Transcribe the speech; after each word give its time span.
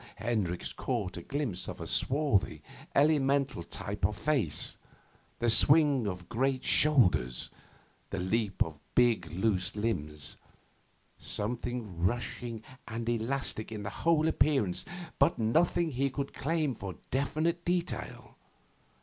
Hendricks 0.15 0.73
caught 0.73 1.15
a 1.15 1.21
glimpse 1.21 1.67
of 1.67 1.79
a 1.79 1.85
swarthy, 1.85 2.63
elemental 2.95 3.61
type 3.61 4.03
of 4.03 4.17
face, 4.17 4.75
the 5.37 5.47
swing 5.47 6.07
of 6.07 6.27
great 6.27 6.63
shoulders, 6.63 7.51
the 8.09 8.17
leap 8.17 8.63
of 8.63 8.79
big 8.95 9.31
loose 9.31 9.75
limbs 9.75 10.37
something 11.19 11.99
rushing 12.03 12.63
and 12.87 13.07
elastic 13.07 13.71
in 13.71 13.83
the 13.83 13.91
whole 13.91 14.27
appearance 14.27 14.85
but 15.19 15.37
nothing 15.37 15.91
he 15.91 16.09
could 16.09 16.33
claim 16.33 16.73
for 16.73 16.95
definite 17.11 17.63
detail. 17.63 18.35